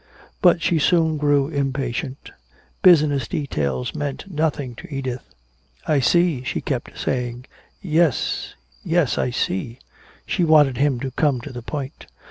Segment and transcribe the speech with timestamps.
[0.41, 2.31] But she soon grew impatient.
[2.81, 5.29] Business details meant nothing to Edith.
[5.85, 7.45] "I see," she kept saying,
[7.83, 9.77] "yes, yes, I see."
[10.25, 12.07] She wanted him to come to the point.